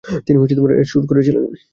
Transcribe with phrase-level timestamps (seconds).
[0.25, 0.37] তিনি
[0.73, 1.43] এর সুর করেছিলেন।